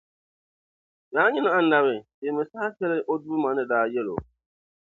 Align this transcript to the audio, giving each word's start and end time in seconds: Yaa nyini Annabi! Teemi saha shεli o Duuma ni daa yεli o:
Yaa 1.13 1.27
nyini 1.31 1.49
Annabi! 1.57 1.95
Teemi 2.17 2.43
saha 2.51 2.69
shεli 2.77 2.97
o 3.11 3.15
Duuma 3.23 3.49
ni 3.55 3.63
daa 3.71 3.85
yεli 3.93 4.11
o: 4.17 4.19